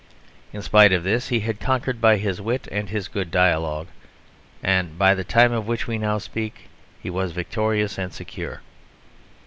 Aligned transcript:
In 0.51 0.63
spite 0.63 0.91
of 0.93 1.03
this 1.03 1.27
he 1.27 1.41
had 1.41 1.59
conquered 1.59 2.01
by 2.01 2.17
his 2.17 2.41
wit 2.41 2.67
and 2.71 2.89
his 2.89 3.07
good 3.07 3.29
dialogue; 3.29 3.85
and 4.63 4.97
by 4.97 5.13
the 5.13 5.23
time 5.23 5.51
of 5.51 5.67
which 5.67 5.85
we 5.85 5.99
now 5.99 6.17
speak 6.17 6.69
he 6.99 7.11
was 7.11 7.33
victorious 7.33 7.99
and 7.99 8.11
secure. 8.11 8.61